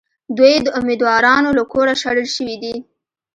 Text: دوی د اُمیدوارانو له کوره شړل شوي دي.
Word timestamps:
دوی 0.37 0.55
د 0.65 0.67
اُمیدوارانو 0.79 1.49
له 1.57 1.63
کوره 1.71 1.93
شړل 2.01 2.27
شوي 2.35 2.55
دي. 2.63 2.75